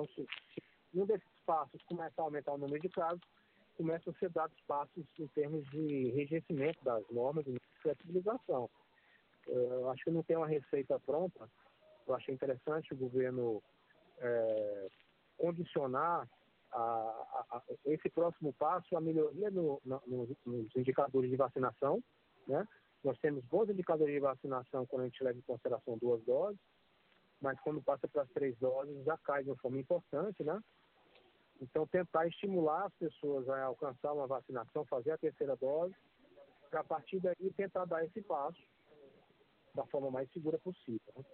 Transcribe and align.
Então, 0.00 0.06
se, 0.14 0.26
um 0.94 1.04
desses 1.04 1.28
passos 1.44 1.82
começar 1.82 2.22
a 2.22 2.24
aumentar 2.24 2.52
o 2.52 2.58
número 2.58 2.80
de 2.80 2.88
casos, 2.88 3.20
começam 3.76 4.12
a 4.12 4.18
ser 4.18 4.30
dados 4.30 4.58
passos 4.66 5.06
em 5.18 5.26
termos 5.28 5.64
de 5.70 6.08
enrijecimento 6.08 6.82
das 6.84 7.04
normas 7.10 7.44
de 7.44 7.60
flexibilização. 7.82 8.68
Eu 9.46 9.90
acho 9.90 10.04
que 10.04 10.10
não 10.10 10.22
tem 10.22 10.36
uma 10.36 10.46
receita 10.46 10.98
pronta. 11.00 11.48
Eu 12.06 12.14
achei 12.14 12.34
interessante 12.34 12.92
o 12.92 12.96
governo 12.96 13.62
é, 14.18 14.88
condicionar 15.38 16.28
a, 16.72 16.78
a, 16.78 17.56
a, 17.56 17.62
esse 17.86 18.08
próximo 18.10 18.52
passo 18.54 18.96
à 18.96 19.00
melhoria 19.00 19.50
no, 19.50 19.80
no, 19.84 20.02
nos 20.46 20.76
indicadores 20.76 21.30
de 21.30 21.36
vacinação. 21.36 22.02
Né? 22.46 22.66
Nós 23.02 23.18
temos 23.18 23.44
bons 23.46 23.70
indicadores 23.70 24.14
de 24.14 24.20
vacinação 24.20 24.86
quando 24.86 25.02
a 25.02 25.06
gente 25.06 25.24
leva 25.24 25.38
em 25.38 25.42
consideração 25.42 25.98
duas 25.98 26.22
doses, 26.24 26.60
mas 27.40 27.58
quando 27.60 27.82
passa 27.82 28.06
para 28.08 28.22
as 28.22 28.30
três 28.30 28.56
doses 28.58 29.04
já 29.04 29.16
cai 29.18 29.42
de 29.42 29.50
uma 29.50 29.56
forma 29.56 29.78
importante, 29.78 30.42
né? 30.44 30.60
Então, 31.60 31.86
tentar 31.86 32.26
estimular 32.26 32.86
as 32.86 32.94
pessoas 32.94 33.48
a 33.48 33.64
alcançar 33.64 34.12
uma 34.12 34.26
vacinação, 34.26 34.84
fazer 34.86 35.12
a 35.12 35.18
terceira 35.18 35.54
dose, 35.56 35.94
para 36.70 36.80
a 36.80 36.84
partir 36.84 37.20
daí 37.20 37.52
tentar 37.54 37.84
dar 37.84 38.04
esse 38.04 38.22
passo 38.22 38.60
da 39.74 39.84
forma 39.86 40.10
mais 40.10 40.30
segura 40.32 40.58
possível. 40.58 41.12
Né? 41.16 41.24